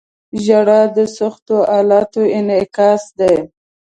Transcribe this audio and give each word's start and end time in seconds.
•ژړا 0.43 0.81
د 0.95 0.97
سختو 1.17 1.57
حالاتو 1.69 2.21
انعکاس 2.37 3.03
دی. 3.19 3.35